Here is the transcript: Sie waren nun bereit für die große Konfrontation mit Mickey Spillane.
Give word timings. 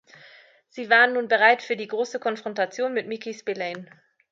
Sie 0.67 0.89
waren 0.89 1.13
nun 1.13 1.27
bereit 1.27 1.61
für 1.61 1.75
die 1.75 1.85
große 1.87 2.19
Konfrontation 2.19 2.91
mit 2.91 3.05
Mickey 3.05 3.35
Spillane. 3.35 3.85